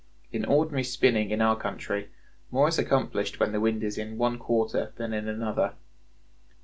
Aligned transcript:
In 0.31 0.45
ordinary 0.45 0.83
spinning 0.83 1.29
in 1.29 1.43
our 1.43 1.55
country 1.55 2.09
more 2.49 2.67
is 2.67 2.79
accomplished 2.79 3.39
when 3.39 3.51
the 3.51 3.59
wind 3.59 3.83
is 3.83 3.99
in 3.99 4.17
one 4.17 4.39
quarter 4.39 4.91
than 4.95 5.13
in 5.13 5.27
another. 5.27 5.75